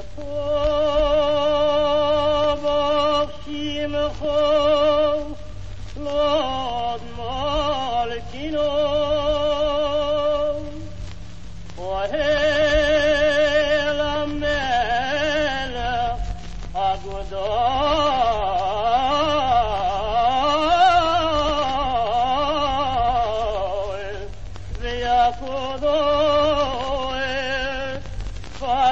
Oh, 0.00 0.04
oh, 0.16 0.22
oh, 5.96 6.47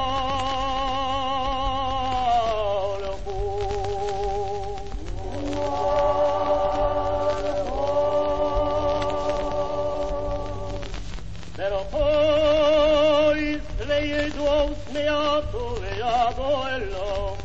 Pero 11.61 11.85
poi 11.91 13.61
leidos 13.85 14.77
meato 14.91 15.79
leado 15.79 16.67
ello 16.75 17.37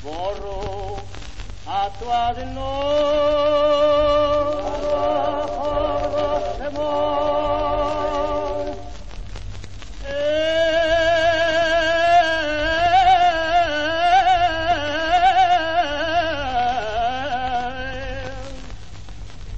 Borro 0.00 1.02
a 1.66 1.90
tua 1.98 2.32
di 2.36 2.44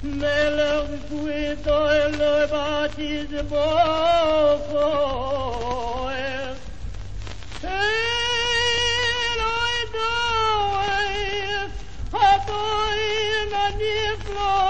me 0.01 0.51
lo 0.51 0.87
recuerdo 0.87 1.93
en 1.93 2.13
el 2.21 2.47
bautismo 2.47 3.65
fue. 4.71 5.09
And 13.41 13.53
I 13.53 13.71
know 14.35 14.68